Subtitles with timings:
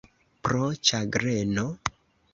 [0.47, 1.67] Pro ĉagreno?